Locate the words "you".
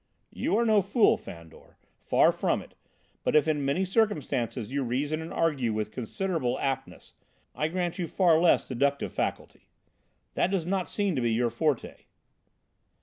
0.31-0.57, 4.71-4.81, 7.99-8.07